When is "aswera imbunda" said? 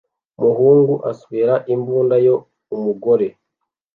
1.11-2.15